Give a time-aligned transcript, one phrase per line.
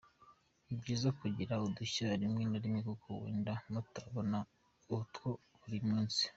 [0.65, 4.39] Ni byiza kugira udushya rimwe na rimwe kuko wenda mutabona
[4.95, 6.23] utwa buri munsi.